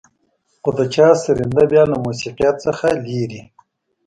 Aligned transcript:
خو 0.61 0.69
د 0.77 0.79
چا 0.93 1.07
سرېنده 1.23 1.63
بيا 1.71 1.83
له 1.91 1.97
موسيقيت 2.05 2.55
څخه 2.65 2.87
لېرې. 3.05 3.41